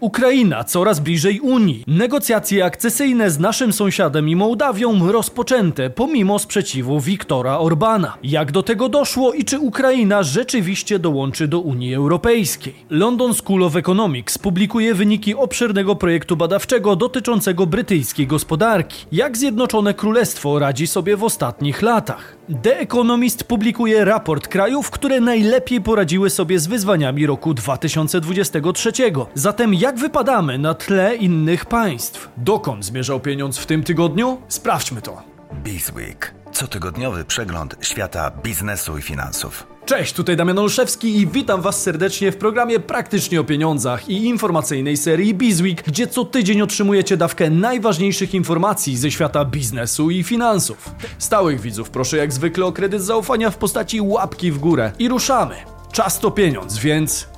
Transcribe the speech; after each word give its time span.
Ukraina 0.00 0.64
coraz 0.64 1.00
bliżej 1.00 1.40
Unii. 1.40 1.84
Negocjacje 1.86 2.64
akcesyjne 2.64 3.30
z 3.30 3.38
naszym 3.38 3.72
sąsiadem 3.72 4.28
i 4.28 4.36
Mołdawią 4.36 5.12
rozpoczęte 5.12 5.90
pomimo 5.90 6.38
sprzeciwu 6.38 7.00
Viktora 7.00 7.58
Orbana. 7.58 8.18
Jak 8.22 8.52
do 8.52 8.62
tego 8.62 8.88
doszło 8.88 9.32
i 9.32 9.44
czy 9.44 9.58
Ukraina 9.58 10.22
rzeczywiście 10.22 10.98
dołączy 10.98 11.48
do 11.48 11.60
Unii 11.60 11.94
Europejskiej? 11.94 12.74
London 12.90 13.34
School 13.34 13.62
of 13.62 13.76
Economics 13.76 14.38
publikuje 14.38 14.94
wyniki 14.94 15.34
obszernego 15.34 15.96
projektu 15.96 16.36
badawczego 16.36 16.96
dotyczącego 16.96 17.66
brytyjskiej 17.66 18.26
gospodarki. 18.26 19.06
Jak 19.12 19.36
Zjednoczone 19.36 19.94
Królestwo 19.94 20.58
radzi 20.58 20.86
sobie 20.86 21.16
w 21.16 21.24
ostatnich 21.24 21.82
latach? 21.82 22.35
The 22.46 22.78
Economist 22.78 23.44
publikuje 23.44 24.04
raport 24.04 24.48
krajów, 24.48 24.90
które 24.90 25.20
najlepiej 25.20 25.80
poradziły 25.80 26.30
sobie 26.30 26.58
z 26.58 26.66
wyzwaniami 26.66 27.26
roku 27.26 27.54
2023. 27.54 28.92
Zatem 29.34 29.74
jak 29.74 29.98
wypadamy 29.98 30.58
na 30.58 30.74
tle 30.74 31.16
innych 31.16 31.64
państw? 31.64 32.28
Dokąd 32.36 32.84
zmierzał 32.84 33.20
pieniądz 33.20 33.58
w 33.58 33.66
tym 33.66 33.82
tygodniu? 33.82 34.38
Sprawdźmy 34.48 35.02
to. 35.02 35.22
Bizweek. 35.54 36.34
Cotygodniowy 36.52 37.24
przegląd 37.24 37.76
świata 37.80 38.30
biznesu 38.42 38.98
i 38.98 39.02
finansów. 39.02 39.75
Cześć, 39.86 40.12
tutaj 40.12 40.36
Damian 40.36 40.58
Olszewski 40.58 41.16
i 41.16 41.26
witam 41.26 41.62
Was 41.62 41.82
serdecznie 41.82 42.32
w 42.32 42.36
programie 42.36 42.80
Praktycznie 42.80 43.40
o 43.40 43.44
Pieniądzach 43.44 44.08
i 44.08 44.24
informacyjnej 44.24 44.96
serii 44.96 45.34
Bizweek, 45.34 45.82
gdzie 45.82 46.06
co 46.06 46.24
tydzień 46.24 46.62
otrzymujecie 46.62 47.16
dawkę 47.16 47.50
najważniejszych 47.50 48.34
informacji 48.34 48.96
ze 48.96 49.10
świata 49.10 49.44
biznesu 49.44 50.10
i 50.10 50.22
finansów. 50.22 50.90
Stałych 51.18 51.60
widzów 51.60 51.90
proszę 51.90 52.16
jak 52.16 52.32
zwykle 52.32 52.66
o 52.66 52.72
kredyt 52.72 53.02
zaufania 53.02 53.50
w 53.50 53.56
postaci 53.56 54.00
łapki 54.00 54.52
w 54.52 54.58
górę. 54.58 54.92
I 54.98 55.08
ruszamy. 55.08 55.56
Czas 55.92 56.20
to 56.20 56.30
pieniądz, 56.30 56.78
więc 56.78 57.28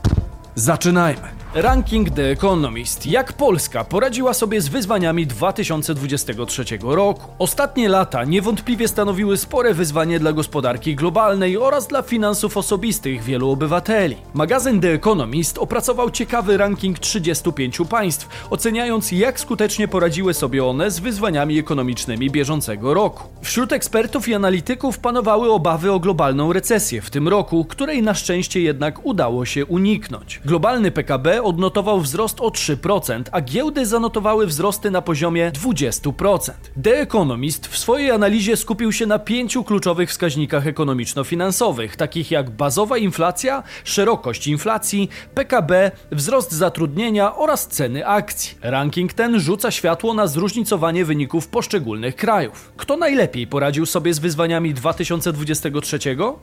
zaczynajmy. 0.54 1.37
Ranking 1.54 2.10
The 2.10 2.30
Economist. 2.30 3.06
Jak 3.06 3.32
Polska 3.32 3.84
poradziła 3.84 4.34
sobie 4.34 4.60
z 4.60 4.68
wyzwaniami 4.68 5.26
2023 5.26 6.64
roku? 6.82 7.30
Ostatnie 7.38 7.88
lata 7.88 8.24
niewątpliwie 8.24 8.88
stanowiły 8.88 9.36
spore 9.36 9.74
wyzwanie 9.74 10.20
dla 10.20 10.32
gospodarki 10.32 10.96
globalnej 10.96 11.58
oraz 11.58 11.86
dla 11.86 12.02
finansów 12.02 12.56
osobistych 12.56 13.22
wielu 13.22 13.50
obywateli. 13.50 14.16
Magazyn 14.34 14.80
The 14.80 14.92
Economist 14.92 15.58
opracował 15.58 16.10
ciekawy 16.10 16.56
ranking 16.56 16.98
35 16.98 17.78
państw, 17.90 18.46
oceniając 18.50 19.12
jak 19.12 19.40
skutecznie 19.40 19.88
poradziły 19.88 20.34
sobie 20.34 20.64
one 20.64 20.90
z 20.90 21.00
wyzwaniami 21.00 21.58
ekonomicznymi 21.58 22.30
bieżącego 22.30 22.94
roku. 22.94 23.28
Wśród 23.42 23.72
ekspertów 23.72 24.28
i 24.28 24.34
analityków 24.34 24.98
panowały 24.98 25.52
obawy 25.52 25.92
o 25.92 26.00
globalną 26.00 26.52
recesję 26.52 27.02
w 27.02 27.10
tym 27.10 27.28
roku, 27.28 27.64
której 27.64 28.02
na 28.02 28.14
szczęście 28.14 28.60
jednak 28.60 29.06
udało 29.06 29.44
się 29.44 29.66
uniknąć. 29.66 30.40
Globalny 30.44 30.90
PKB 30.90 31.37
odnotował 31.42 32.00
wzrost 32.00 32.40
o 32.40 32.48
3%, 32.48 33.22
a 33.32 33.40
giełdy 33.40 33.86
zanotowały 33.86 34.46
wzrosty 34.46 34.90
na 34.90 35.02
poziomie 35.02 35.52
20%. 35.52 36.52
The 36.82 37.00
Economist 37.00 37.66
w 37.66 37.78
swojej 37.78 38.10
analizie 38.10 38.56
skupił 38.56 38.92
się 38.92 39.06
na 39.06 39.18
pięciu 39.18 39.64
kluczowych 39.64 40.10
wskaźnikach 40.10 40.66
ekonomiczno-finansowych, 40.66 41.96
takich 41.96 42.30
jak 42.30 42.50
bazowa 42.50 42.98
inflacja, 42.98 43.62
szerokość 43.84 44.46
inflacji, 44.46 45.08
PKB, 45.34 45.90
wzrost 46.12 46.52
zatrudnienia 46.52 47.36
oraz 47.36 47.66
ceny 47.66 48.06
akcji. 48.06 48.58
Ranking 48.62 49.12
ten 49.12 49.40
rzuca 49.40 49.70
światło 49.70 50.14
na 50.14 50.26
zróżnicowanie 50.26 51.04
wyników 51.04 51.48
poszczególnych 51.48 52.16
krajów. 52.16 52.72
Kto 52.76 52.96
najlepiej 52.96 53.46
poradził 53.46 53.86
sobie 53.86 54.14
z 54.14 54.18
wyzwaniami 54.18 54.74
2023? 54.74 55.98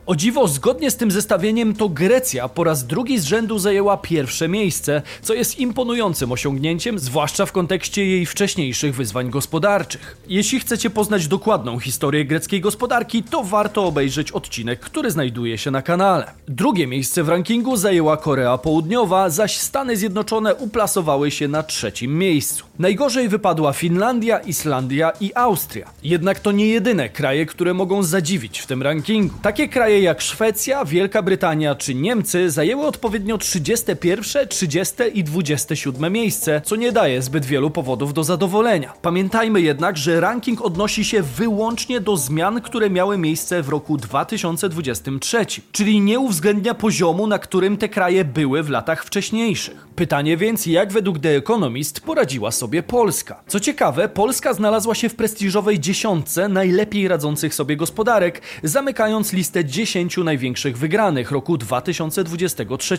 O 0.06 0.16
dziwo, 0.16 0.48
zgodnie 0.48 0.90
z 0.90 0.96
tym 0.96 1.10
zestawieniem 1.10 1.74
to 1.74 1.88
Grecja 1.88 2.48
po 2.48 2.64
raz 2.64 2.86
drugi 2.86 3.18
z 3.18 3.24
rzędu 3.24 3.58
zajęła 3.58 3.96
pierwsze 3.96 4.48
miejsce, 4.48 4.85
co 5.22 5.34
jest 5.34 5.58
imponującym 5.58 6.32
osiągnięciem, 6.32 6.98
zwłaszcza 6.98 7.46
w 7.46 7.52
kontekście 7.52 8.06
jej 8.06 8.26
wcześniejszych 8.26 8.94
wyzwań 8.94 9.30
gospodarczych. 9.30 10.16
Jeśli 10.28 10.60
chcecie 10.60 10.90
poznać 10.90 11.28
dokładną 11.28 11.78
historię 11.78 12.24
greckiej 12.24 12.60
gospodarki, 12.60 13.22
to 13.22 13.42
warto 13.42 13.84
obejrzeć 13.84 14.32
odcinek, 14.32 14.80
który 14.80 15.10
znajduje 15.10 15.58
się 15.58 15.70
na 15.70 15.82
kanale. 15.82 16.30
Drugie 16.48 16.86
miejsce 16.86 17.22
w 17.22 17.28
rankingu 17.28 17.76
zajęła 17.76 18.16
Korea 18.16 18.58
Południowa, 18.58 19.30
zaś 19.30 19.56
Stany 19.56 19.96
Zjednoczone 19.96 20.54
uplasowały 20.54 21.30
się 21.30 21.48
na 21.48 21.62
trzecim 21.62 22.18
miejscu. 22.18 22.64
Najgorzej 22.78 23.28
wypadła 23.28 23.72
Finlandia, 23.72 24.38
Islandia 24.38 25.12
i 25.20 25.30
Austria. 25.34 25.90
Jednak 26.02 26.40
to 26.40 26.52
nie 26.52 26.66
jedyne 26.68 27.08
kraje, 27.08 27.46
które 27.46 27.74
mogą 27.74 28.02
zadziwić 28.02 28.58
w 28.58 28.66
tym 28.66 28.82
rankingu. 28.82 29.34
Takie 29.42 29.68
kraje 29.68 30.00
jak 30.00 30.20
Szwecja, 30.20 30.84
Wielka 30.84 31.22
Brytania 31.22 31.74
czy 31.74 31.94
Niemcy 31.94 32.50
zajęły 32.50 32.86
odpowiednio 32.86 33.38
31, 33.38 34.48
30 34.48 34.75
i 35.14 35.24
27 35.24 36.12
miejsce, 36.12 36.60
co 36.64 36.76
nie 36.76 36.92
daje 36.92 37.22
zbyt 37.22 37.44
wielu 37.44 37.70
powodów 37.70 38.14
do 38.14 38.24
zadowolenia. 38.24 38.92
Pamiętajmy 39.02 39.60
jednak, 39.60 39.96
że 39.96 40.20
ranking 40.20 40.62
odnosi 40.62 41.04
się 41.04 41.22
wyłącznie 41.22 42.00
do 42.00 42.16
zmian, 42.16 42.60
które 42.60 42.90
miały 42.90 43.18
miejsce 43.18 43.62
w 43.62 43.68
roku 43.68 43.96
2023, 43.96 45.46
czyli 45.72 46.00
nie 46.00 46.18
uwzględnia 46.18 46.74
poziomu, 46.74 47.26
na 47.26 47.38
którym 47.38 47.76
te 47.76 47.88
kraje 47.88 48.24
były 48.24 48.62
w 48.62 48.70
latach 48.70 49.04
wcześniejszych. 49.04 49.86
Pytanie 49.96 50.36
więc, 50.36 50.66
jak 50.66 50.92
według 50.92 51.18
The 51.18 51.36
Economist 51.36 52.00
poradziła 52.00 52.50
sobie 52.50 52.82
Polska? 52.82 53.42
Co 53.46 53.60
ciekawe, 53.60 54.08
Polska 54.08 54.54
znalazła 54.54 54.94
się 54.94 55.08
w 55.08 55.14
prestiżowej 55.14 55.80
dziesiątce 55.80 56.48
najlepiej 56.48 57.08
radzących 57.08 57.54
sobie 57.54 57.76
gospodarek, 57.76 58.42
zamykając 58.62 59.32
listę 59.32 59.64
10 59.64 60.16
największych 60.16 60.78
wygranych 60.78 61.30
roku 61.30 61.58
2023. 61.58 62.96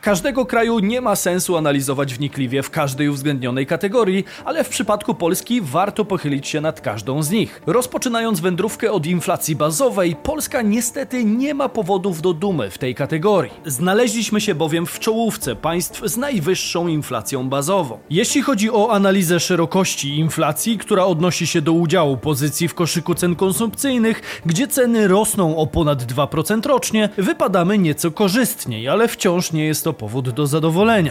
Każdego 0.00 0.46
kraju 0.46 0.78
nie 0.78 1.00
ma 1.00 1.17
sensu 1.18 1.56
analizować 1.56 2.14
wnikliwie 2.14 2.62
w 2.62 2.70
każdej 2.70 3.08
uwzględnionej 3.08 3.66
kategorii, 3.66 4.24
ale 4.44 4.64
w 4.64 4.68
przypadku 4.68 5.14
Polski 5.14 5.60
warto 5.60 6.04
pochylić 6.04 6.48
się 6.48 6.60
nad 6.60 6.80
każdą 6.80 7.22
z 7.22 7.30
nich. 7.30 7.62
Rozpoczynając 7.66 8.40
wędrówkę 8.40 8.92
od 8.92 9.06
inflacji 9.06 9.56
bazowej, 9.56 10.16
Polska 10.22 10.62
niestety 10.62 11.24
nie 11.24 11.54
ma 11.54 11.68
powodów 11.68 12.22
do 12.22 12.32
dumy 12.32 12.70
w 12.70 12.78
tej 12.78 12.94
kategorii. 12.94 13.52
Znaleźliśmy 13.66 14.40
się 14.40 14.54
bowiem 14.54 14.86
w 14.86 14.98
czołówce 14.98 15.56
państw 15.56 16.02
z 16.04 16.16
najwyższą 16.16 16.88
inflacją 16.88 17.48
bazową. 17.48 17.98
Jeśli 18.10 18.42
chodzi 18.42 18.70
o 18.70 18.92
analizę 18.92 19.40
szerokości 19.40 20.18
inflacji, 20.18 20.78
która 20.78 21.04
odnosi 21.04 21.46
się 21.46 21.62
do 21.62 21.72
udziału 21.72 22.16
pozycji 22.16 22.68
w 22.68 22.74
koszyku 22.74 23.14
cen 23.14 23.36
konsumpcyjnych, 23.36 24.42
gdzie 24.46 24.68
ceny 24.68 25.08
rosną 25.08 25.56
o 25.56 25.66
ponad 25.66 26.02
2% 26.02 26.66
rocznie, 26.66 27.08
wypadamy 27.16 27.78
nieco 27.78 28.10
korzystniej, 28.10 28.88
ale 28.88 29.08
wciąż 29.08 29.52
nie 29.52 29.64
jest 29.64 29.84
to 29.84 29.92
powód 29.92 30.30
do 30.30 30.46
zadowolenia. 30.46 31.07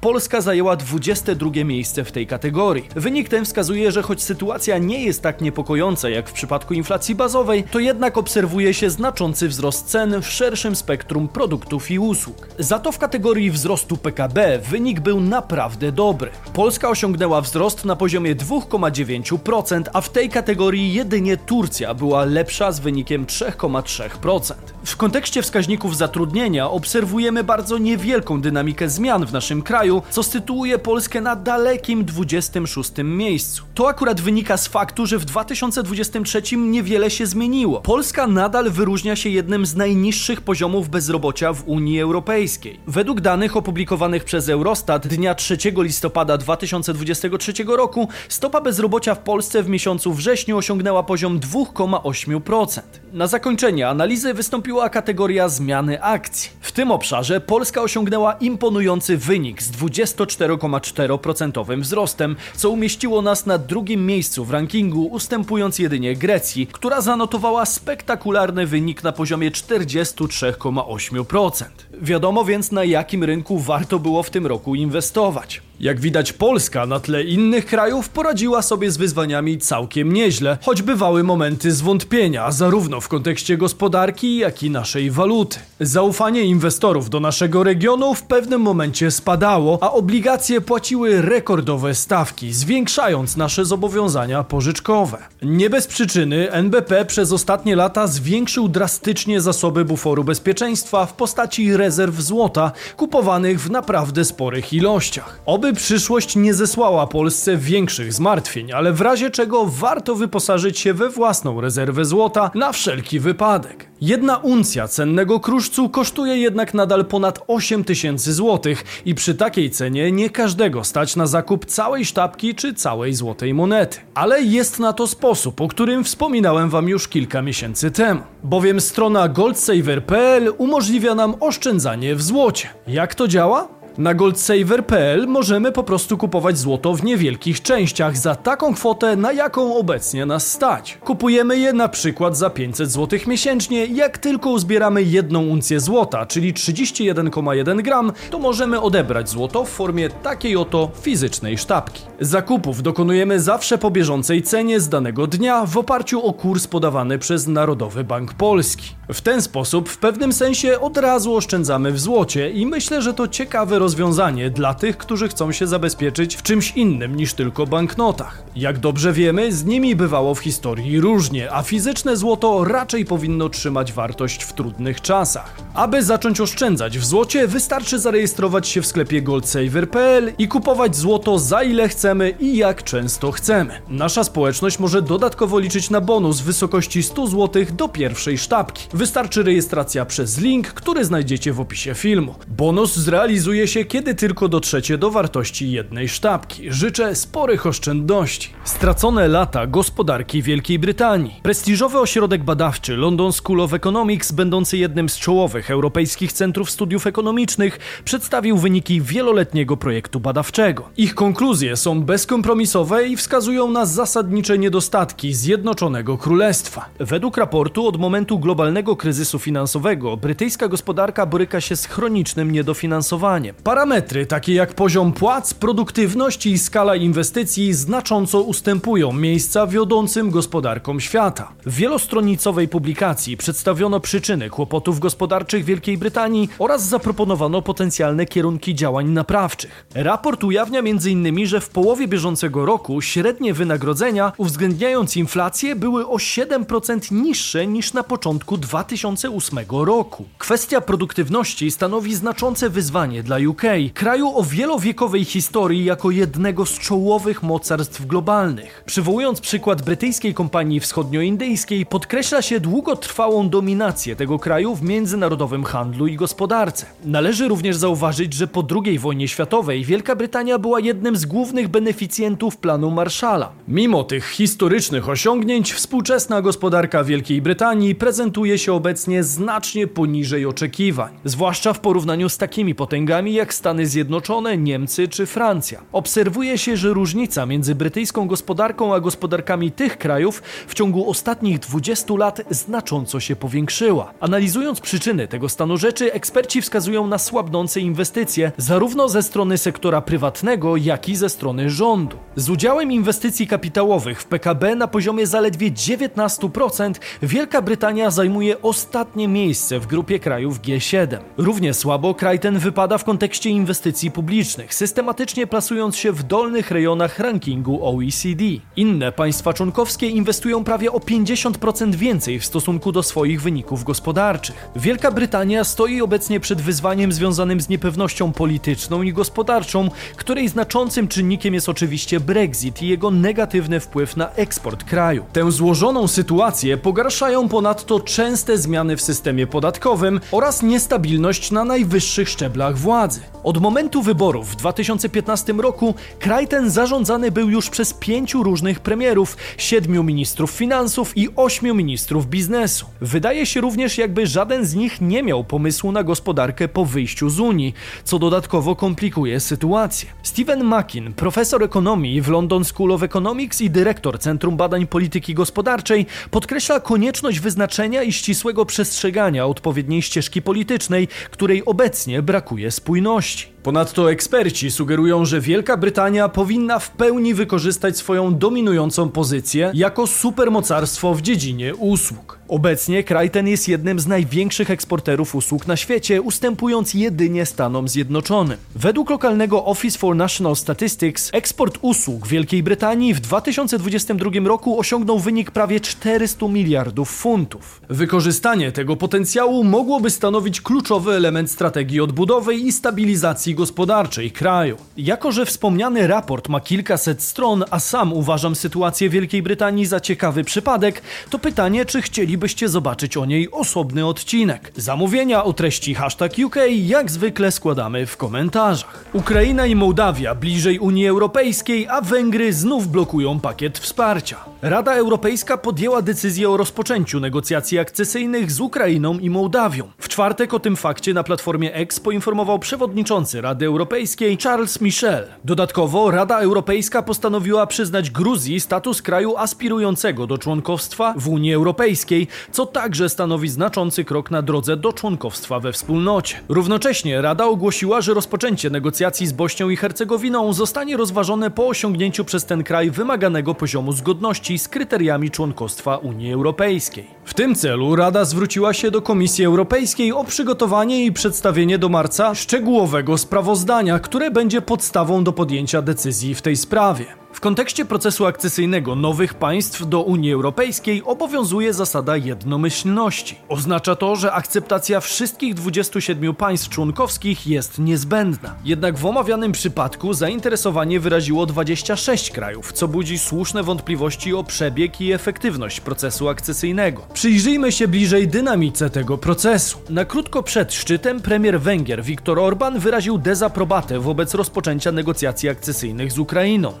Polska 0.00 0.40
zajęła 0.40 0.76
22 0.76 1.50
miejsce 1.64 2.04
w 2.04 2.12
tej 2.12 2.26
kategorii. 2.26 2.88
Wynik 2.96 3.28
ten 3.28 3.44
wskazuje, 3.44 3.92
że 3.92 4.02
choć 4.02 4.22
sytuacja 4.22 4.78
nie 4.78 5.04
jest 5.04 5.22
tak 5.22 5.40
niepokojąca 5.40 6.08
jak 6.08 6.28
w 6.28 6.32
przypadku 6.32 6.74
inflacji 6.74 7.14
bazowej, 7.14 7.64
to 7.64 7.78
jednak 7.78 8.18
obserwuje 8.18 8.74
się 8.74 8.90
znaczący 8.90 9.48
wzrost 9.48 9.86
cen 9.86 10.22
w 10.22 10.28
szerszym 10.28 10.76
spektrum 10.76 11.28
produktów 11.28 11.90
i 11.90 11.98
usług. 11.98 12.48
Za 12.58 12.78
to 12.78 12.92
w 12.92 12.98
kategorii 12.98 13.50
wzrostu 13.50 13.96
PKB 13.96 14.58
wynik 14.58 15.00
był 15.00 15.20
naprawdę 15.20 15.92
dobry. 15.92 16.30
Polska 16.52 16.88
osiągnęła 16.88 17.40
wzrost 17.40 17.84
na 17.84 17.96
poziomie 17.96 18.36
2,9%, 18.36 19.82
a 19.92 20.00
w 20.00 20.10
tej 20.10 20.28
kategorii 20.28 20.92
jedynie 20.92 21.36
Turcja 21.36 21.94
była 21.94 22.24
lepsza 22.24 22.72
z 22.72 22.80
wynikiem 22.80 23.26
3,3%. 23.26 24.54
W 24.84 24.96
kontekście 24.96 25.42
wskaźników 25.42 25.96
zatrudnienia 25.96 26.70
obserwujemy 26.70 27.44
bardzo 27.44 27.78
niewielką 27.78 28.40
dynamikę 28.40 28.88
zmian 28.88 29.26
w 29.26 29.32
naszym 29.38 29.62
kraju, 29.62 30.02
co 30.10 30.22
sytuuje 30.22 30.78
Polskę 30.78 31.20
na 31.20 31.36
dalekim 31.36 32.04
26 32.04 32.92
miejscu. 33.04 33.62
To 33.74 33.88
akurat 33.88 34.20
wynika 34.20 34.56
z 34.56 34.68
faktu, 34.68 35.06
że 35.06 35.18
w 35.18 35.24
2023 35.24 36.42
niewiele 36.56 37.10
się 37.10 37.26
zmieniło. 37.26 37.80
Polska 37.80 38.26
nadal 38.26 38.70
wyróżnia 38.70 39.16
się 39.16 39.28
jednym 39.28 39.66
z 39.66 39.76
najniższych 39.76 40.40
poziomów 40.40 40.88
bezrobocia 40.88 41.52
w 41.52 41.68
Unii 41.68 42.00
Europejskiej. 42.00 42.80
Według 42.86 43.20
danych 43.20 43.56
opublikowanych 43.56 44.24
przez 44.24 44.48
Eurostat 44.48 45.06
dnia 45.06 45.34
3 45.34 45.58
listopada 45.76 46.38
2023 46.38 47.52
roku 47.66 48.08
stopa 48.28 48.60
bezrobocia 48.60 49.14
w 49.14 49.18
Polsce 49.18 49.62
w 49.62 49.68
miesiącu 49.68 50.12
wrześniu 50.12 50.56
osiągnęła 50.56 51.02
poziom 51.02 51.40
2,8%. 51.40 52.80
Na 53.12 53.26
zakończenie 53.26 53.88
analizy 53.88 54.34
wystąpiła 54.34 54.88
kategoria 54.88 55.48
zmiany 55.48 56.02
akcji. 56.02 56.50
W 56.60 56.72
tym 56.72 56.90
obszarze 56.90 57.40
Polska 57.40 57.82
osiągnęła 57.82 58.32
imponujący 58.32 59.16
wynik 59.16 59.62
z 59.62 59.72
24,4% 59.72 61.80
wzrostem, 61.80 62.36
co 62.56 62.70
umieściło 62.70 63.22
nas 63.22 63.46
na 63.46 63.58
drugim 63.58 64.06
miejscu 64.06 64.44
w 64.44 64.50
rankingu, 64.50 65.06
ustępując 65.06 65.78
jedynie 65.78 66.16
Grecji, 66.16 66.66
która 66.66 67.00
zanotowała 67.00 67.66
spektakularny 67.66 68.66
wynik 68.66 69.04
na 69.04 69.12
poziomie 69.12 69.50
43,8%. 69.50 71.64
Wiadomo 72.02 72.44
więc 72.44 72.72
na 72.72 72.84
jakim 72.84 73.24
rynku 73.24 73.58
warto 73.58 73.98
było 73.98 74.22
w 74.22 74.30
tym 74.30 74.46
roku 74.46 74.74
inwestować. 74.74 75.67
Jak 75.80 76.00
widać, 76.00 76.32
Polska 76.32 76.86
na 76.86 77.00
tle 77.00 77.22
innych 77.22 77.66
krajów 77.66 78.08
poradziła 78.08 78.62
sobie 78.62 78.90
z 78.90 78.96
wyzwaniami 78.96 79.58
całkiem 79.58 80.12
nieźle, 80.12 80.58
choć 80.62 80.82
bywały 80.82 81.24
momenty 81.24 81.72
zwątpienia, 81.72 82.50
zarówno 82.50 83.00
w 83.00 83.08
kontekście 83.08 83.56
gospodarki, 83.56 84.36
jak 84.36 84.62
i 84.62 84.70
naszej 84.70 85.10
waluty. 85.10 85.58
Zaufanie 85.80 86.42
inwestorów 86.42 87.10
do 87.10 87.20
naszego 87.20 87.64
regionu 87.64 88.14
w 88.14 88.22
pewnym 88.22 88.60
momencie 88.60 89.10
spadało, 89.10 89.78
a 89.80 89.92
obligacje 89.92 90.60
płaciły 90.60 91.22
rekordowe 91.22 91.94
stawki, 91.94 92.52
zwiększając 92.52 93.36
nasze 93.36 93.64
zobowiązania 93.64 94.44
pożyczkowe. 94.44 95.18
Nie 95.42 95.70
bez 95.70 95.86
przyczyny 95.86 96.52
NBP 96.52 97.04
przez 97.04 97.32
ostatnie 97.32 97.76
lata 97.76 98.06
zwiększył 98.06 98.68
drastycznie 98.68 99.40
zasoby 99.40 99.84
buforu 99.84 100.24
bezpieczeństwa 100.24 101.06
w 101.06 101.12
postaci 101.12 101.76
rezerw 101.76 102.20
złota, 102.20 102.72
kupowanych 102.96 103.60
w 103.60 103.70
naprawdę 103.70 104.24
sporych 104.24 104.72
ilościach. 104.72 105.40
Oby 105.46 105.67
przyszłość 105.72 106.36
nie 106.36 106.54
zesłała 106.54 107.06
Polsce 107.06 107.56
większych 107.56 108.12
zmartwień, 108.12 108.72
ale 108.72 108.92
w 108.92 109.00
razie 109.00 109.30
czego 109.30 109.64
warto 109.66 110.14
wyposażyć 110.14 110.78
się 110.78 110.94
we 110.94 111.08
własną 111.08 111.60
rezerwę 111.60 112.04
złota 112.04 112.50
na 112.54 112.72
wszelki 112.72 113.20
wypadek. 113.20 113.88
Jedna 114.00 114.36
uncja 114.36 114.88
cennego 114.88 115.40
kruszcu 115.40 115.88
kosztuje 115.88 116.36
jednak 116.36 116.74
nadal 116.74 117.04
ponad 117.04 117.44
8 117.46 117.84
tysięcy 117.84 118.32
złotych 118.32 118.84
i 119.04 119.14
przy 119.14 119.34
takiej 119.34 119.70
cenie 119.70 120.12
nie 120.12 120.30
każdego 120.30 120.84
stać 120.84 121.16
na 121.16 121.26
zakup 121.26 121.66
całej 121.66 122.04
sztabki 122.04 122.54
czy 122.54 122.74
całej 122.74 123.14
złotej 123.14 123.54
monety. 123.54 123.98
Ale 124.14 124.42
jest 124.42 124.78
na 124.78 124.92
to 124.92 125.06
sposób, 125.06 125.60
o 125.60 125.68
którym 125.68 126.04
wspominałem 126.04 126.70
wam 126.70 126.88
już 126.88 127.08
kilka 127.08 127.42
miesięcy 127.42 127.90
temu. 127.90 128.20
Bowiem 128.42 128.80
strona 128.80 129.28
goldsaver.pl 129.28 130.52
umożliwia 130.58 131.14
nam 131.14 131.34
oszczędzanie 131.40 132.14
w 132.14 132.22
złocie. 132.22 132.68
Jak 132.86 133.14
to 133.14 133.28
działa? 133.28 133.77
Na 133.98 134.14
goldsaver.pl 134.14 135.26
możemy 135.26 135.72
po 135.72 135.82
prostu 135.82 136.18
kupować 136.18 136.58
złoto 136.58 136.94
w 136.94 137.04
niewielkich 137.04 137.62
częściach 137.62 138.16
za 138.16 138.34
taką 138.34 138.74
kwotę, 138.74 139.16
na 139.16 139.32
jaką 139.32 139.76
obecnie 139.76 140.26
nas 140.26 140.52
stać. 140.52 140.98
Kupujemy 141.04 141.58
je 141.58 141.72
na 141.72 141.88
przykład 141.88 142.36
za 142.36 142.50
500 142.50 142.90
zł 142.90 143.18
miesięcznie. 143.26 143.86
Jak 143.86 144.18
tylko 144.18 144.50
uzbieramy 144.50 145.02
jedną 145.02 145.46
uncję 145.46 145.80
złota, 145.80 146.26
czyli 146.26 146.54
31,1 146.54 147.82
gram, 147.82 148.12
to 148.30 148.38
możemy 148.38 148.80
odebrać 148.80 149.28
złoto 149.28 149.64
w 149.64 149.68
formie 149.68 150.08
takiej 150.08 150.56
oto 150.56 150.90
fizycznej 151.00 151.58
sztabki. 151.58 152.02
Zakupów 152.20 152.82
dokonujemy 152.82 153.40
zawsze 153.40 153.78
po 153.78 153.90
bieżącej 153.90 154.42
cenie 154.42 154.80
z 154.80 154.88
danego 154.88 155.26
dnia 155.26 155.66
w 155.66 155.76
oparciu 155.76 156.26
o 156.26 156.32
kurs 156.32 156.66
podawany 156.66 157.18
przez 157.18 157.46
Narodowy 157.46 158.04
Bank 158.04 158.34
Polski. 158.34 158.97
W 159.12 159.20
ten 159.20 159.42
sposób 159.42 159.88
w 159.88 159.98
pewnym 159.98 160.32
sensie 160.32 160.80
od 160.80 160.96
razu 160.96 161.36
oszczędzamy 161.36 161.92
w 161.92 162.00
złocie 162.00 162.50
i 162.50 162.66
myślę, 162.66 163.02
że 163.02 163.14
to 163.14 163.28
ciekawe 163.28 163.78
rozwiązanie 163.78 164.50
dla 164.50 164.74
tych, 164.74 164.96
którzy 164.96 165.28
chcą 165.28 165.52
się 165.52 165.66
zabezpieczyć 165.66 166.36
w 166.36 166.42
czymś 166.42 166.70
innym 166.70 167.16
niż 167.16 167.34
tylko 167.34 167.66
banknotach. 167.66 168.42
Jak 168.56 168.78
dobrze 168.78 169.12
wiemy, 169.12 169.52
z 169.52 169.64
nimi 169.64 169.96
bywało 169.96 170.34
w 170.34 170.38
historii 170.38 171.00
różnie, 171.00 171.52
a 171.52 171.62
fizyczne 171.62 172.16
złoto 172.16 172.64
raczej 172.64 173.04
powinno 173.04 173.48
trzymać 173.48 173.92
wartość 173.92 174.42
w 174.42 174.52
trudnych 174.52 175.00
czasach. 175.00 175.54
Aby 175.74 176.02
zacząć 176.02 176.40
oszczędzać 176.40 176.98
w 176.98 177.04
złocie, 177.04 177.46
wystarczy 177.46 177.98
zarejestrować 177.98 178.68
się 178.68 178.82
w 178.82 178.86
sklepie 178.86 179.22
goldsaver.pl 179.22 180.32
i 180.38 180.48
kupować 180.48 180.96
złoto 180.96 181.38
za 181.38 181.62
ile 181.62 181.88
chcemy 181.88 182.34
i 182.40 182.56
jak 182.56 182.84
często 182.84 183.32
chcemy. 183.32 183.82
Nasza 183.88 184.24
społeczność 184.24 184.78
może 184.78 185.02
dodatkowo 185.02 185.58
liczyć 185.58 185.90
na 185.90 186.00
bonus 186.00 186.40
w 186.40 186.44
wysokości 186.44 187.02
100 187.02 187.26
zł 187.26 187.64
do 187.76 187.88
pierwszej 187.88 188.38
sztabki. 188.38 188.97
Wystarczy 188.98 189.42
rejestracja 189.42 190.04
przez 190.04 190.38
link, 190.38 190.68
który 190.68 191.04
znajdziecie 191.04 191.52
w 191.52 191.60
opisie 191.60 191.94
filmu. 191.94 192.34
Bonus 192.48 192.96
zrealizuje 192.96 193.68
się 193.68 193.84
kiedy 193.84 194.14
tylko 194.14 194.48
dotrzecie 194.48 194.98
do 194.98 195.10
wartości 195.10 195.70
jednej 195.70 196.08
sztabki. 196.08 196.72
Życzę 196.72 197.14
sporych 197.14 197.66
oszczędności. 197.66 198.50
Stracone 198.64 199.28
lata 199.28 199.66
gospodarki 199.66 200.42
Wielkiej 200.42 200.78
Brytanii. 200.78 201.40
Prestiżowy 201.42 201.98
ośrodek 201.98 202.44
badawczy 202.44 202.96
London 202.96 203.32
School 203.32 203.60
of 203.60 203.72
Economics, 203.72 204.32
będący 204.32 204.78
jednym 204.78 205.08
z 205.08 205.18
czołowych 205.18 205.70
europejskich 205.70 206.32
centrów 206.32 206.70
studiów 206.70 207.06
ekonomicznych, 207.06 207.78
przedstawił 208.04 208.56
wyniki 208.56 209.00
wieloletniego 209.00 209.76
projektu 209.76 210.20
badawczego. 210.20 210.88
Ich 210.96 211.14
konkluzje 211.14 211.76
są 211.76 212.02
bezkompromisowe 212.02 213.08
i 213.08 213.16
wskazują 213.16 213.70
na 213.70 213.86
zasadnicze 213.86 214.58
niedostatki 214.58 215.34
Zjednoczonego 215.34 216.18
Królestwa. 216.18 216.88
Według 216.98 217.36
raportu 217.36 217.86
od 217.86 217.96
momentu 217.96 218.38
globalnego 218.38 218.87
kryzysu 218.96 219.38
finansowego 219.38 220.16
brytyjska 220.16 220.68
gospodarka 220.68 221.26
boryka 221.26 221.60
się 221.60 221.76
z 221.76 221.86
chronicznym 221.86 222.50
niedofinansowaniem. 222.50 223.54
Parametry 223.64 224.26
takie 224.26 224.54
jak 224.54 224.74
poziom 224.74 225.12
płac, 225.12 225.54
produktywność 225.54 226.46
i 226.46 226.58
skala 226.58 226.96
inwestycji 226.96 227.74
znacząco 227.74 228.42
ustępują 228.42 229.12
miejsca 229.12 229.66
wiodącym 229.66 230.30
gospodarkom 230.30 231.00
świata. 231.00 231.52
W 231.66 231.74
wielostronicowej 231.74 232.68
publikacji 232.68 233.36
przedstawiono 233.36 234.00
przyczyny 234.00 234.50
kłopotów 234.50 235.00
gospodarczych 235.00 235.64
Wielkiej 235.64 235.98
Brytanii 235.98 236.48
oraz 236.58 236.88
zaproponowano 236.88 237.62
potencjalne 237.62 238.26
kierunki 238.26 238.74
działań 238.74 239.08
naprawczych. 239.08 239.86
Raport 239.94 240.44
ujawnia 240.44 240.80
m.in., 240.80 241.46
że 241.46 241.60
w 241.60 241.68
połowie 241.68 242.08
bieżącego 242.08 242.66
roku 242.66 243.00
średnie 243.00 243.54
wynagrodzenia, 243.54 244.32
uwzględniając 244.36 245.16
inflację, 245.16 245.76
były 245.76 246.06
o 246.06 246.16
7% 246.16 247.12
niższe 247.12 247.66
niż 247.66 247.92
na 247.92 248.02
początku 248.02 248.56
2008 248.84 249.58
roku. 249.70 250.24
Kwestia 250.38 250.80
produktywności 250.80 251.70
stanowi 251.70 252.14
znaczące 252.14 252.70
wyzwanie 252.70 253.22
dla 253.22 253.36
UK, 253.48 253.62
kraju 253.94 254.32
o 254.38 254.42
wielowiekowej 254.42 255.24
historii 255.24 255.84
jako 255.84 256.10
jednego 256.10 256.66
z 256.66 256.78
czołowych 256.78 257.42
mocarstw 257.42 258.06
globalnych. 258.06 258.82
Przywołując 258.86 259.40
przykład 259.40 259.82
brytyjskiej 259.82 260.34
kompanii 260.34 260.80
wschodnioindyjskiej, 260.80 261.86
podkreśla 261.86 262.42
się 262.42 262.60
długotrwałą 262.60 263.48
dominację 263.48 264.16
tego 264.16 264.38
kraju 264.38 264.74
w 264.74 264.82
międzynarodowym 264.82 265.64
handlu 265.64 266.06
i 266.06 266.16
gospodarce. 266.16 266.86
Należy 267.04 267.48
również 267.48 267.76
zauważyć, 267.76 268.34
że 268.34 268.46
po 268.46 268.64
II 268.84 268.98
wojnie 268.98 269.28
światowej 269.28 269.84
Wielka 269.84 270.16
Brytania 270.16 270.58
była 270.58 270.80
jednym 270.80 271.16
z 271.16 271.26
głównych 271.26 271.68
beneficjentów 271.68 272.56
planu 272.56 272.90
Marshalla. 272.90 273.52
Mimo 273.68 274.04
tych 274.04 274.28
historycznych 274.28 275.08
osiągnięć, 275.08 275.72
współczesna 275.72 276.42
gospodarka 276.42 277.04
Wielkiej 277.04 277.42
Brytanii 277.42 277.94
prezentuje 277.94 278.58
się 278.58 278.67
obecnie 278.72 279.24
znacznie 279.24 279.86
poniżej 279.86 280.46
oczekiwań, 280.46 281.18
zwłaszcza 281.24 281.72
w 281.72 281.80
porównaniu 281.80 282.28
z 282.28 282.38
takimi 282.38 282.74
potęgami 282.74 283.34
jak 283.34 283.54
Stany 283.54 283.86
Zjednoczone, 283.86 284.58
Niemcy 284.58 285.08
czy 285.08 285.26
Francja. 285.26 285.80
Obserwuje 285.92 286.58
się, 286.58 286.76
że 286.76 286.88
różnica 286.88 287.46
między 287.46 287.74
brytyjską 287.74 288.26
gospodarką 288.26 288.94
a 288.94 289.00
gospodarkami 289.00 289.72
tych 289.72 289.98
krajów 289.98 290.42
w 290.66 290.74
ciągu 290.74 291.10
ostatnich 291.10 291.58
20 291.58 292.14
lat 292.14 292.40
znacząco 292.50 293.20
się 293.20 293.36
powiększyła. 293.36 294.14
Analizując 294.20 294.80
przyczyny 294.80 295.28
tego 295.28 295.48
stanu 295.48 295.76
rzeczy, 295.76 296.12
eksperci 296.12 296.62
wskazują 296.62 297.06
na 297.06 297.18
słabnące 297.18 297.80
inwestycje 297.80 298.52
zarówno 298.56 299.08
ze 299.08 299.22
strony 299.22 299.58
sektora 299.58 300.00
prywatnego, 300.00 300.76
jak 300.76 301.08
i 301.08 301.16
ze 301.16 301.28
strony 301.28 301.70
rządu. 301.70 302.16
Z 302.36 302.50
udziałem 302.50 302.92
inwestycji 302.92 303.46
kapitałowych 303.46 304.22
w 304.22 304.26
PKB 304.26 304.74
na 304.74 304.88
poziomie 304.88 305.26
zaledwie 305.26 305.70
19% 305.70 306.94
Wielka 307.22 307.62
Brytania 307.62 308.10
zajmuje 308.10 308.47
ostatnie 308.62 309.28
miejsce 309.28 309.78
w 309.78 309.86
grupie 309.86 310.18
krajów 310.18 310.60
G7. 310.60 311.18
Równie 311.36 311.74
słabo 311.74 312.14
kraj 312.14 312.38
ten 312.38 312.58
wypada 312.58 312.98
w 312.98 313.04
kontekście 313.04 313.50
inwestycji 313.50 314.10
publicznych, 314.10 314.74
systematycznie 314.74 315.46
plasując 315.46 315.96
się 315.96 316.12
w 316.12 316.22
dolnych 316.22 316.70
rejonach 316.70 317.18
rankingu 317.18 317.86
OECD. 317.86 318.44
Inne 318.76 319.12
państwa 319.12 319.52
członkowskie 319.52 320.08
inwestują 320.08 320.64
prawie 320.64 320.92
o 320.92 320.98
50% 320.98 321.94
więcej 321.94 322.40
w 322.40 322.46
stosunku 322.46 322.92
do 322.92 323.02
swoich 323.02 323.42
wyników 323.42 323.84
gospodarczych. 323.84 324.70
Wielka 324.76 325.10
Brytania 325.10 325.64
stoi 325.64 326.00
obecnie 326.00 326.40
przed 326.40 326.60
wyzwaniem 326.60 327.12
związanym 327.12 327.60
z 327.60 327.68
niepewnością 327.68 328.32
polityczną 328.32 329.02
i 329.02 329.12
gospodarczą, 329.12 329.90
której 330.16 330.48
znaczącym 330.48 331.08
czynnikiem 331.08 331.54
jest 331.54 331.68
oczywiście 331.68 332.20
Brexit 332.20 332.82
i 332.82 332.88
jego 332.88 333.10
negatywny 333.10 333.80
wpływ 333.80 334.16
na 334.16 334.30
eksport 334.30 334.84
kraju. 334.84 335.24
Tę 335.32 335.52
złożoną 335.52 336.08
sytuację 336.08 336.76
pogarszają 336.76 337.48
ponadto 337.48 338.00
częste 338.38 338.58
zmiany 338.58 338.96
w 338.96 339.00
systemie 339.00 339.46
podatkowym 339.46 340.20
oraz 340.32 340.62
niestabilność 340.62 341.50
na 341.50 341.64
najwyższych 341.64 342.28
szczeblach 342.28 342.78
władzy. 342.78 343.20
Od 343.44 343.60
momentu 343.60 344.02
wyborów 344.02 344.50
w 344.50 344.56
2015 344.56 345.52
roku 345.52 345.94
kraj 346.18 346.48
ten 346.48 346.70
zarządzany 346.70 347.30
był 347.30 347.50
już 347.50 347.70
przez 347.70 347.94
pięciu 347.94 348.42
różnych 348.42 348.80
premierów, 348.80 349.36
siedmiu 349.56 350.02
ministrów 350.02 350.50
finansów 350.50 351.16
i 351.16 351.28
ośmiu 351.36 351.74
ministrów 351.74 352.26
biznesu. 352.26 352.86
Wydaje 353.00 353.46
się 353.46 353.60
również, 353.60 353.98
jakby 353.98 354.26
żaden 354.26 354.66
z 354.66 354.74
nich 354.74 355.00
nie 355.00 355.22
miał 355.22 355.44
pomysłu 355.44 355.92
na 355.92 356.02
gospodarkę 356.04 356.68
po 356.68 356.84
wyjściu 356.84 357.30
z 357.30 357.40
Unii, 357.40 357.74
co 358.04 358.18
dodatkowo 358.18 358.76
komplikuje 358.76 359.40
sytuację. 359.40 360.08
Stephen 360.22 360.64
Mackin, 360.64 361.12
profesor 361.12 361.62
ekonomii 361.62 362.20
w 362.20 362.28
London 362.28 362.64
School 362.64 362.92
of 362.92 363.02
Economics 363.02 363.60
i 363.60 363.70
dyrektor 363.70 364.18
Centrum 364.18 364.56
Badań 364.56 364.86
Polityki 364.86 365.34
Gospodarczej, 365.34 366.06
podkreśla 366.30 366.80
konieczność 366.80 367.40
wyznaczenia 367.40 368.02
i 368.02 368.12
ścisłego 368.28 368.64
przestrzegania 368.66 369.46
odpowiedniej 369.46 370.02
ścieżki 370.02 370.42
politycznej, 370.42 371.08
której 371.30 371.64
obecnie 371.64 372.22
brakuje 372.22 372.70
spójności. 372.70 373.57
Ponadto 373.68 374.12
eksperci 374.12 374.70
sugerują, 374.70 375.24
że 375.24 375.40
Wielka 375.40 375.76
Brytania 375.76 376.28
powinna 376.28 376.78
w 376.78 376.90
pełni 376.90 377.34
wykorzystać 377.34 377.96
swoją 377.96 378.34
dominującą 378.38 379.08
pozycję 379.08 379.70
jako 379.74 380.06
supermocarstwo 380.06 381.14
w 381.14 381.22
dziedzinie 381.22 381.74
usług. 381.74 382.38
Obecnie 382.48 383.04
kraj 383.04 383.30
ten 383.30 383.48
jest 383.48 383.68
jednym 383.68 384.00
z 384.00 384.06
największych 384.06 384.70
eksporterów 384.70 385.34
usług 385.34 385.66
na 385.66 385.76
świecie, 385.76 386.22
ustępując 386.22 386.94
jedynie 386.94 387.46
Stanom 387.46 387.88
Zjednoczonym. 387.88 388.58
Według 388.74 389.10
lokalnego 389.10 389.64
Office 389.64 389.98
for 389.98 390.16
National 390.16 390.56
Statistics 390.56 391.30
eksport 391.32 391.78
usług 391.82 392.26
Wielkiej 392.26 392.62
Brytanii 392.62 393.14
w 393.14 393.20
2022 393.20 394.30
roku 394.44 394.78
osiągnął 394.78 395.18
wynik 395.18 395.50
prawie 395.50 395.80
400 395.80 396.48
miliardów 396.48 397.10
funtów. 397.10 397.80
Wykorzystanie 397.88 398.72
tego 398.72 398.96
potencjału 398.96 399.64
mogłoby 399.64 400.10
stanowić 400.10 400.60
kluczowy 400.60 401.12
element 401.12 401.50
strategii 401.50 402.00
odbudowy 402.00 402.54
i 402.54 402.72
stabilizacji 402.72 403.54
gospodarczej 403.58 404.30
kraju. 404.30 404.76
Jako, 404.96 405.32
że 405.32 405.46
wspomniany 405.46 406.06
raport 406.06 406.48
ma 406.48 406.60
kilkaset 406.60 407.22
stron, 407.22 407.64
a 407.70 407.78
sam 407.80 408.12
uważam 408.12 408.54
sytuację 408.54 409.08
Wielkiej 409.10 409.42
Brytanii 409.42 409.86
za 409.86 410.00
ciekawy 410.00 410.44
przypadek, 410.44 411.02
to 411.30 411.38
pytanie, 411.38 411.84
czy 411.84 412.02
chcielibyście 412.02 412.68
zobaczyć 412.68 413.16
o 413.16 413.24
niej 413.24 413.50
osobny 413.50 414.06
odcinek. 414.06 414.72
Zamówienia 414.76 415.44
o 415.44 415.52
treści 415.52 415.94
hashtag 415.94 416.32
UK 416.44 416.56
jak 416.70 417.10
zwykle 417.10 417.52
składamy 417.52 418.06
w 418.06 418.16
komentarzach. 418.16 419.04
Ukraina 419.12 419.66
i 419.66 419.74
Mołdawia 419.74 420.34
bliżej 420.34 420.78
Unii 420.78 421.08
Europejskiej, 421.08 421.88
a 421.88 422.00
Węgry 422.00 422.52
znów 422.52 422.88
blokują 422.88 423.40
pakiet 423.40 423.78
wsparcia. 423.78 424.36
Rada 424.62 424.94
Europejska 424.94 425.56
podjęła 425.56 426.02
decyzję 426.02 426.50
o 426.50 426.56
rozpoczęciu 426.56 427.20
negocjacji 427.20 427.78
akcesyjnych 427.78 428.52
z 428.52 428.60
Ukrainą 428.60 429.18
i 429.18 429.30
Mołdawią. 429.30 429.88
W 429.98 430.08
czwartek 430.08 430.54
o 430.54 430.60
tym 430.60 430.76
fakcie 430.76 431.14
na 431.14 431.22
platformie 431.22 431.74
X 431.74 432.00
poinformował 432.00 432.58
przewodniczący 432.58 433.37
Rady 433.40 433.66
Europejskiej 433.66 434.38
Charles 434.38 434.80
Michel. 434.80 435.24
Dodatkowo 435.44 436.10
Rada 436.10 436.38
Europejska 436.38 437.02
postanowiła 437.02 437.66
przyznać 437.66 438.10
Gruzji 438.10 438.60
status 438.60 439.02
kraju 439.02 439.36
aspirującego 439.36 440.26
do 440.26 440.38
członkostwa 440.38 441.14
w 441.16 441.28
Unii 441.28 441.54
Europejskiej, 441.54 442.28
co 442.52 442.66
także 442.66 443.08
stanowi 443.08 443.48
znaczący 443.48 444.04
krok 444.04 444.30
na 444.30 444.42
drodze 444.42 444.76
do 444.76 444.92
członkostwa 444.92 445.60
we 445.60 445.72
wspólnocie. 445.72 446.40
Równocześnie 446.48 447.22
Rada 447.22 447.44
ogłosiła, 447.44 448.00
że 448.00 448.14
rozpoczęcie 448.14 448.70
negocjacji 448.70 449.26
z 449.26 449.32
Bośnią 449.32 449.68
i 449.68 449.76
Hercegowiną 449.76 450.52
zostanie 450.52 450.96
rozważone 450.96 451.50
po 451.50 451.66
osiągnięciu 451.66 452.24
przez 452.24 452.44
ten 452.44 452.64
kraj 452.64 452.90
wymaganego 452.90 453.54
poziomu 453.54 453.92
zgodności 453.92 454.58
z 454.58 454.68
kryteriami 454.68 455.30
członkostwa 455.30 455.96
Unii 455.96 456.32
Europejskiej. 456.32 457.17
W 457.28 457.34
tym 457.34 457.54
celu 457.54 457.96
Rada 457.96 458.24
zwróciła 458.24 458.72
się 458.72 458.90
do 458.90 459.02
Komisji 459.02 459.44
Europejskiej 459.44 460.12
o 460.12 460.24
przygotowanie 460.24 461.04
i 461.04 461.12
przedstawienie 461.12 461.78
do 461.78 461.88
marca 461.88 462.34
szczegółowego 462.34 463.18
sprawozdania, 463.18 463.98
które 463.98 464.30
będzie 464.30 464.62
podstawą 464.62 465.24
do 465.24 465.32
podjęcia 465.32 465.82
decyzji 465.82 466.34
w 466.34 466.42
tej 466.42 466.56
sprawie. 466.56 467.06
W 467.38 467.40
kontekście 467.40 467.84
procesu 467.84 468.26
akcesyjnego 468.26 468.94
nowych 468.94 469.34
państw 469.34 469.88
do 469.88 470.02
Unii 470.02 470.32
Europejskiej 470.32 471.02
obowiązuje 471.04 471.72
zasada 471.72 472.16
jednomyślności. 472.16 473.36
Oznacza 473.48 473.96
to, 473.96 474.16
że 474.16 474.32
akceptacja 474.32 475.00
wszystkich 475.00 475.54
27 475.54 476.34
państw 476.34 476.68
członkowskich 476.68 477.46
jest 477.46 477.78
niezbędna. 477.78 478.54
Jednak 478.64 478.98
w 478.98 479.06
omawianym 479.06 479.52
przypadku 479.52 480.14
zainteresowanie 480.14 481.00
wyraziło 481.00 481.46
26 481.46 482.30
krajów, 482.30 482.72
co 482.72 482.88
budzi 482.88 483.18
słuszne 483.18 483.62
wątpliwości 483.62 484.34
o 484.34 484.44
przebieg 484.44 485.00
i 485.00 485.12
efektywność 485.12 485.80
procesu 485.80 486.28
akcesyjnego. 486.28 487.02
Przyjrzyjmy 487.14 487.72
się 487.72 487.88
bliżej 487.88 488.28
dynamice 488.28 488.90
tego 488.90 489.18
procesu. 489.18 489.78
Na 489.90 490.04
krótko 490.04 490.42
przed 490.42 490.74
szczytem 490.74 491.20
premier 491.20 491.60
Węgier 491.60 492.02
Viktor 492.02 492.38
Orban 492.38 492.78
wyraził 492.78 493.18
dezaprobatę 493.18 494.00
wobec 494.00 494.34
rozpoczęcia 494.34 494.92
negocjacji 494.92 495.48
akcesyjnych 495.48 496.12
z 496.12 496.18
Ukrainą. 496.18 496.72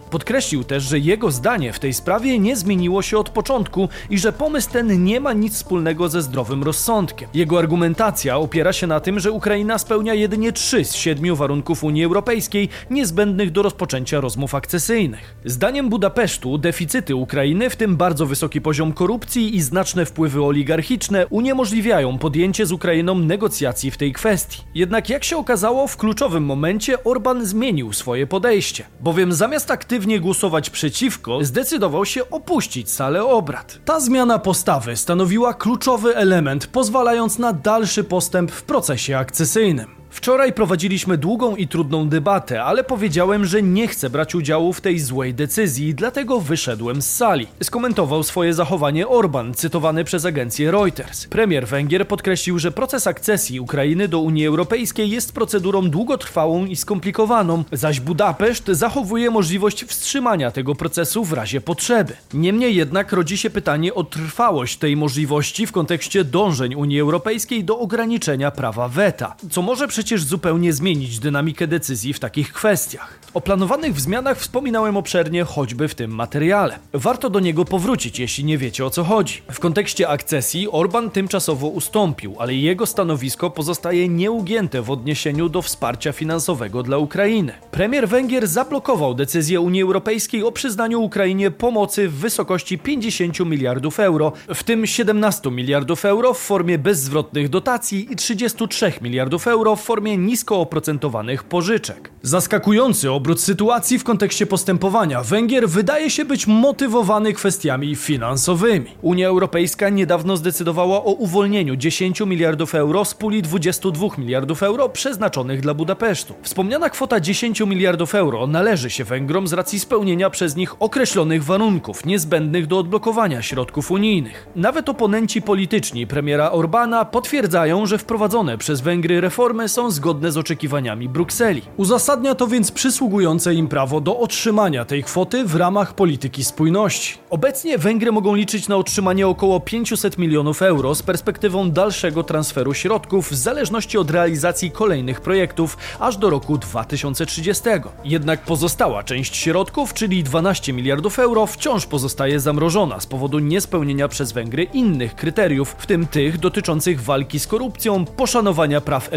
Podkreślił 0.48 0.64
też, 0.64 0.82
że 0.82 0.98
jego 0.98 1.30
zdanie 1.30 1.72
w 1.72 1.78
tej 1.78 1.94
sprawie 1.94 2.38
nie 2.38 2.56
zmieniło 2.56 3.02
się 3.02 3.18
od 3.18 3.30
początku 3.30 3.88
i 4.10 4.18
że 4.18 4.32
pomysł 4.32 4.70
ten 4.70 5.04
nie 5.04 5.20
ma 5.20 5.32
nic 5.32 5.54
wspólnego 5.54 6.08
ze 6.08 6.22
zdrowym 6.22 6.62
rozsądkiem. 6.62 7.28
Jego 7.34 7.58
argumentacja 7.58 8.36
opiera 8.36 8.72
się 8.72 8.86
na 8.86 9.00
tym, 9.00 9.20
że 9.20 9.32
Ukraina 9.32 9.78
spełnia 9.78 10.14
jedynie 10.14 10.52
trzy 10.52 10.84
z 10.84 10.94
siedmiu 10.94 11.36
warunków 11.36 11.84
Unii 11.84 12.04
Europejskiej 12.04 12.68
niezbędnych 12.90 13.50
do 13.50 13.62
rozpoczęcia 13.62 14.20
rozmów 14.20 14.54
akcesyjnych. 14.54 15.34
Zdaniem 15.44 15.88
Budapesztu 15.88 16.58
deficyty 16.58 17.16
Ukrainy, 17.16 17.70
w 17.70 17.76
tym 17.76 17.96
bardzo 17.96 18.26
wysoki 18.26 18.60
poziom 18.60 18.92
korupcji 18.92 19.56
i 19.56 19.62
znaczne 19.62 20.06
wpływy 20.06 20.44
oligarchiczne, 20.44 21.26
uniemożliwiają 21.26 22.18
podjęcie 22.18 22.66
z 22.66 22.72
Ukrainą 22.72 23.18
negocjacji 23.18 23.90
w 23.90 23.96
tej 23.96 24.12
kwestii. 24.12 24.62
Jednak 24.74 25.08
jak 25.08 25.24
się 25.24 25.36
okazało, 25.36 25.86
w 25.86 25.96
kluczowym 25.96 26.44
momencie 26.44 27.04
Orban 27.04 27.46
zmienił 27.46 27.92
swoje 27.92 28.26
podejście, 28.26 28.84
bowiem 29.00 29.32
zamiast 29.32 29.70
aktywnie 29.70 30.20
głosować 30.20 30.37
przeciwko, 30.70 31.44
zdecydował 31.44 32.04
się 32.04 32.30
opuścić 32.30 32.90
salę 32.90 33.24
obrad. 33.24 33.78
Ta 33.84 34.00
zmiana 34.00 34.38
postawy 34.38 34.96
stanowiła 34.96 35.54
kluczowy 35.54 36.16
element, 36.16 36.66
pozwalając 36.66 37.38
na 37.38 37.52
dalszy 37.52 38.04
postęp 38.04 38.50
w 38.52 38.62
procesie 38.62 39.18
akcesyjnym. 39.18 39.98
Wczoraj 40.10 40.52
prowadziliśmy 40.52 41.18
długą 41.18 41.56
i 41.56 41.68
trudną 41.68 42.08
debatę, 42.08 42.64
ale 42.64 42.84
powiedziałem, 42.84 43.44
że 43.44 43.62
nie 43.62 43.88
chcę 43.88 44.10
brać 44.10 44.34
udziału 44.34 44.72
w 44.72 44.80
tej 44.80 44.98
złej 44.98 45.34
decyzji, 45.34 45.94
dlatego 45.94 46.40
wyszedłem 46.40 47.02
z 47.02 47.16
sali. 47.16 47.46
Skomentował 47.62 48.22
swoje 48.22 48.54
zachowanie 48.54 49.08
Orban, 49.08 49.54
cytowany 49.54 50.04
przez 50.04 50.24
agencję 50.24 50.70
Reuters. 50.70 51.26
Premier 51.26 51.66
Węgier 51.66 52.08
podkreślił, 52.08 52.58
że 52.58 52.72
proces 52.72 53.06
akcesji 53.06 53.60
Ukrainy 53.60 54.08
do 54.08 54.20
Unii 54.20 54.46
Europejskiej 54.46 55.10
jest 55.10 55.32
procedurą 55.32 55.90
długotrwałą 55.90 56.66
i 56.66 56.76
skomplikowaną, 56.76 57.64
zaś 57.72 58.00
Budapeszt 58.00 58.66
zachowuje 58.66 59.30
możliwość 59.30 59.84
wstrzymania 59.84 60.50
tego 60.50 60.74
procesu 60.74 61.24
w 61.24 61.32
razie 61.32 61.60
potrzeby. 61.60 62.16
Niemniej 62.34 62.76
jednak 62.76 63.12
rodzi 63.12 63.38
się 63.38 63.50
pytanie 63.50 63.94
o 63.94 64.04
trwałość 64.04 64.76
tej 64.76 64.96
możliwości 64.96 65.66
w 65.66 65.72
kontekście 65.72 66.24
dążeń 66.24 66.74
Unii 66.74 67.00
Europejskiej 67.00 67.64
do 67.64 67.78
ograniczenia 67.78 68.50
prawa 68.50 68.88
weta, 68.88 69.36
co 69.50 69.62
może 69.62 69.88
przecież 69.98 70.24
zupełnie 70.24 70.72
zmienić 70.72 71.18
dynamikę 71.18 71.66
decyzji 71.66 72.12
w 72.12 72.20
takich 72.20 72.52
kwestiach. 72.52 73.18
O 73.34 73.40
planowanych 73.40 74.00
zmianach 74.00 74.38
wspominałem 74.38 74.96
obszernie 74.96 75.44
choćby 75.44 75.88
w 75.88 75.94
tym 75.94 76.10
materiale. 76.14 76.78
Warto 76.92 77.30
do 77.30 77.40
niego 77.40 77.64
powrócić, 77.64 78.18
jeśli 78.18 78.44
nie 78.44 78.58
wiecie 78.58 78.84
o 78.84 78.90
co 78.90 79.04
chodzi. 79.04 79.42
W 79.52 79.60
kontekście 79.60 80.08
akcesji 80.08 80.68
Orban 80.70 81.10
tymczasowo 81.10 81.68
ustąpił, 81.68 82.36
ale 82.38 82.54
jego 82.54 82.86
stanowisko 82.86 83.50
pozostaje 83.50 84.08
nieugięte 84.08 84.82
w 84.82 84.90
odniesieniu 84.90 85.48
do 85.48 85.62
wsparcia 85.62 86.12
finansowego 86.12 86.82
dla 86.82 86.98
Ukrainy. 86.98 87.52
Premier 87.70 88.08
Węgier 88.08 88.46
zablokował 88.48 89.14
decyzję 89.14 89.60
Unii 89.60 89.82
Europejskiej 89.82 90.42
o 90.42 90.52
przyznaniu 90.52 91.02
Ukrainie 91.02 91.50
pomocy 91.50 92.08
w 92.08 92.14
wysokości 92.14 92.78
50 92.78 93.40
miliardów 93.40 94.00
euro, 94.00 94.32
w 94.54 94.64
tym 94.64 94.86
17 94.86 95.50
miliardów 95.50 96.04
euro 96.04 96.34
w 96.34 96.38
formie 96.38 96.78
bezzwrotnych 96.78 97.48
dotacji 97.48 98.12
i 98.12 98.16
33 98.16 98.92
miliardów 99.00 99.48
euro 99.48 99.76
w 99.76 99.82
formie 99.88 100.16
nisko 100.16 100.60
oprocentowanych 100.60 101.44
pożyczek. 101.44 102.10
Zaskakujący 102.22 103.10
obrót 103.10 103.40
sytuacji 103.40 103.98
w 103.98 104.04
kontekście 104.04 104.46
postępowania 104.46 105.22
Węgier 105.22 105.68
wydaje 105.68 106.10
się 106.10 106.24
być 106.24 106.46
motywowany 106.46 107.32
kwestiami 107.32 107.96
finansowymi. 107.96 108.90
Unia 109.02 109.28
Europejska 109.28 109.88
niedawno 109.88 110.36
zdecydowała 110.36 111.04
o 111.04 111.12
uwolnieniu 111.12 111.76
10 111.76 112.20
miliardów 112.20 112.74
euro 112.74 113.04
z 113.04 113.14
puli 113.14 113.42
22 113.42 114.08
miliardów 114.18 114.62
euro 114.62 114.88
przeznaczonych 114.88 115.60
dla 115.60 115.74
Budapesztu. 115.74 116.34
Wspomniana 116.42 116.90
kwota 116.90 117.20
10 117.20 117.60
miliardów 117.60 118.14
euro 118.14 118.46
należy 118.46 118.90
się 118.90 119.04
Węgrom 119.04 119.48
z 119.48 119.52
racji 119.52 119.80
spełnienia 119.80 120.30
przez 120.30 120.56
nich 120.56 120.82
określonych 120.82 121.44
warunków 121.44 122.06
niezbędnych 122.06 122.66
do 122.66 122.78
odblokowania 122.78 123.42
środków 123.42 123.90
unijnych. 123.90 124.46
Nawet 124.56 124.88
oponenci 124.88 125.42
polityczni 125.42 126.06
premiera 126.06 126.50
Orbana 126.50 127.04
potwierdzają, 127.04 127.86
że 127.86 127.98
wprowadzone 127.98 128.58
przez 128.58 128.80
Węgry 128.80 129.20
reformy 129.20 129.68
są 129.68 129.77
zgodne 129.86 130.32
z 130.32 130.36
oczekiwaniami 130.36 131.08
Brukseli. 131.08 131.62
Uzasadnia 131.76 132.34
to 132.34 132.46
więc 132.46 132.70
przysługujące 132.70 133.54
im 133.54 133.68
prawo 133.68 134.00
do 134.00 134.18
otrzymania 134.18 134.84
tej 134.84 135.02
kwoty 135.04 135.44
w 135.44 135.54
ramach 135.54 135.94
polityki 135.94 136.44
spójności. 136.44 137.18
Obecnie 137.30 137.78
Węgry 137.78 138.12
mogą 138.12 138.34
liczyć 138.34 138.68
na 138.68 138.76
otrzymanie 138.76 139.28
około 139.28 139.60
500 139.60 140.18
milionów 140.18 140.62
euro 140.62 140.94
z 140.94 141.02
perspektywą 141.02 141.70
dalszego 141.70 142.22
transferu 142.22 142.74
środków 142.74 143.30
w 143.30 143.34
zależności 143.34 143.98
od 143.98 144.10
realizacji 144.10 144.70
kolejnych 144.70 145.20
projektów 145.20 145.76
aż 146.00 146.16
do 146.16 146.30
roku 146.30 146.58
2030. 146.58 147.62
Jednak 148.04 148.42
pozostała 148.42 149.02
część 149.02 149.36
środków, 149.36 149.94
czyli 149.94 150.24
12 150.24 150.72
miliardów 150.72 151.18
euro, 151.18 151.46
wciąż 151.46 151.86
pozostaje 151.86 152.40
zamrożona 152.40 153.00
z 153.00 153.06
powodu 153.06 153.38
niespełnienia 153.38 154.08
przez 154.08 154.32
Węgry 154.32 154.62
innych 154.64 155.14
kryteriów, 155.14 155.76
w 155.78 155.86
tym 155.86 156.06
tych 156.06 156.38
dotyczących 156.38 157.02
walki 157.02 157.40
z 157.40 157.46
korupcją, 157.46 158.04
poszanowania 158.04 158.80
praw 158.80 159.12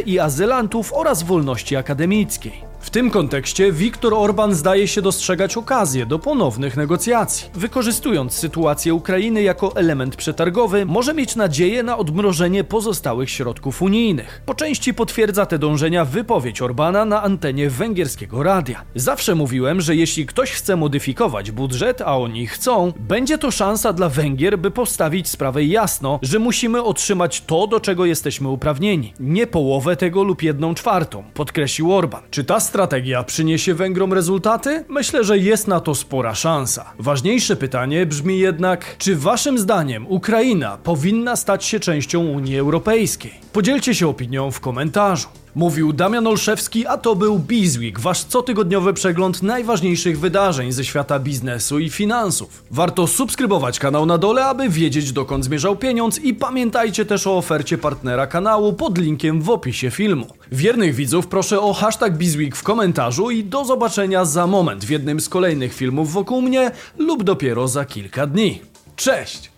I 0.00 0.18
azylantów 0.18 0.92
oraz 0.94 1.22
wolności 1.22 1.76
akademickiej. 1.76 2.71
W 2.82 2.90
tym 2.90 3.10
kontekście 3.10 3.72
Viktor 3.72 4.14
Orban 4.14 4.54
zdaje 4.54 4.88
się 4.88 5.02
dostrzegać 5.02 5.56
okazję 5.56 6.06
do 6.06 6.18
ponownych 6.18 6.76
negocjacji. 6.76 7.50
Wykorzystując 7.54 8.32
sytuację 8.32 8.94
Ukrainy 8.94 9.42
jako 9.42 9.76
element 9.76 10.16
przetargowy, 10.16 10.86
może 10.86 11.14
mieć 11.14 11.36
nadzieję 11.36 11.82
na 11.82 11.98
odmrożenie 11.98 12.64
pozostałych 12.64 13.30
środków 13.30 13.82
unijnych. 13.82 14.42
Po 14.46 14.54
części 14.54 14.94
potwierdza 14.94 15.46
te 15.46 15.58
dążenia 15.58 16.04
wypowiedź 16.04 16.62
Orbana 16.62 17.04
na 17.04 17.22
antenie 17.22 17.70
węgierskiego 17.70 18.42
radia. 18.42 18.84
Zawsze 18.94 19.34
mówiłem, 19.34 19.80
że 19.80 19.96
jeśli 19.96 20.26
ktoś 20.26 20.50
chce 20.50 20.76
modyfikować 20.76 21.50
budżet, 21.50 22.00
a 22.00 22.18
oni 22.18 22.46
chcą, 22.46 22.92
będzie 23.00 23.38
to 23.38 23.50
szansa 23.50 23.92
dla 23.92 24.08
Węgier, 24.08 24.58
by 24.58 24.70
postawić 24.70 25.28
sprawę 25.28 25.64
jasno, 25.64 26.18
że 26.22 26.38
musimy 26.38 26.82
otrzymać 26.82 27.40
to, 27.40 27.66
do 27.66 27.80
czego 27.80 28.04
jesteśmy 28.04 28.48
uprawnieni. 28.48 29.14
Nie 29.20 29.46
połowę 29.46 29.96
tego 29.96 30.22
lub 30.22 30.42
jedną 30.42 30.74
czwartą, 30.74 31.24
podkreślił 31.34 31.94
Orban. 31.94 32.22
Czy 32.30 32.44
ta 32.44 32.60
strategia 32.72 33.24
przyniesie 33.24 33.74
Węgrom 33.74 34.12
rezultaty? 34.12 34.84
Myślę, 34.88 35.24
że 35.24 35.38
jest 35.38 35.68
na 35.68 35.80
to 35.80 35.94
spora 35.94 36.34
szansa. 36.34 36.92
Ważniejsze 36.98 37.56
pytanie 37.56 38.06
brzmi 38.06 38.38
jednak, 38.38 38.96
czy 38.98 39.16
waszym 39.16 39.58
zdaniem 39.58 40.06
Ukraina 40.08 40.78
powinna 40.84 41.36
stać 41.36 41.64
się 41.64 41.80
częścią 41.80 42.20
Unii 42.24 42.58
Europejskiej? 42.58 43.32
Podzielcie 43.52 43.94
się 43.94 44.08
opinią 44.08 44.50
w 44.50 44.60
komentarzu. 44.60 45.28
Mówił 45.54 45.92
Damian 45.92 46.26
Olszewski, 46.26 46.86
a 46.86 46.98
to 46.98 47.16
był 47.16 47.38
Bizweek, 47.38 48.00
wasz 48.00 48.24
cotygodniowy 48.24 48.92
przegląd 48.92 49.42
najważniejszych 49.42 50.20
wydarzeń 50.20 50.72
ze 50.72 50.84
świata 50.84 51.18
biznesu 51.18 51.78
i 51.78 51.90
finansów. 51.90 52.64
Warto 52.70 53.06
subskrybować 53.06 53.78
kanał 53.78 54.06
na 54.06 54.18
dole, 54.18 54.44
aby 54.44 54.68
wiedzieć 54.68 55.12
dokąd 55.12 55.44
zmierzał 55.44 55.76
pieniądz 55.76 56.18
i 56.18 56.34
pamiętajcie 56.34 57.04
też 57.04 57.26
o 57.26 57.36
ofercie 57.36 57.78
partnera 57.78 58.26
kanału 58.26 58.72
pod 58.72 58.98
linkiem 58.98 59.42
w 59.42 59.50
opisie 59.50 59.90
filmu. 59.90 60.26
Wiernych 60.52 60.94
widzów 60.94 61.26
proszę 61.26 61.60
o 61.60 61.72
hashtag 61.72 62.16
Bizweek 62.16 62.56
w 62.56 62.62
komentarzu 62.62 63.30
i 63.30 63.44
do 63.44 63.64
zobaczenia 63.64 64.24
za 64.24 64.46
moment 64.46 64.84
w 64.84 64.90
jednym 64.90 65.20
z 65.20 65.28
kolejnych 65.28 65.74
filmów 65.74 66.12
wokół 66.12 66.42
mnie 66.42 66.70
lub 66.98 67.22
dopiero 67.22 67.68
za 67.68 67.84
kilka 67.84 68.26
dni. 68.26 68.60
Cześć! 68.96 69.50